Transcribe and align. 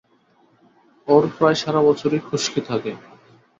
ওর 1.07 1.23
প্রায় 1.35 1.57
সারা 1.61 1.81
বছরই 1.87 2.21
খুশকি 2.27 2.61
থাকে। 2.69 2.91